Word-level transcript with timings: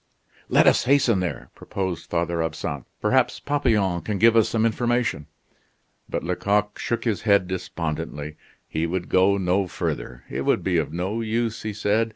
"Let 0.49 0.65
us 0.65 0.85
hasten 0.85 1.19
there!" 1.19 1.51
proposed 1.53 2.09
Father 2.09 2.41
Absinthe; 2.41 2.87
"perhaps 3.01 3.39
Papillon 3.39 4.01
can 4.01 4.17
give 4.17 4.35
us 4.35 4.49
some 4.49 4.65
information." 4.65 5.27
But 6.09 6.23
Lecoq 6.23 6.79
shook 6.79 7.03
his 7.03 7.21
head 7.21 7.47
despondently. 7.47 8.35
He 8.67 8.87
would 8.87 9.09
go 9.09 9.37
no 9.37 9.67
further. 9.67 10.23
"It 10.27 10.41
would 10.41 10.63
be 10.63 10.77
of 10.79 10.91
no 10.91 11.21
use," 11.21 11.61
he 11.61 11.71
said. 11.73 12.09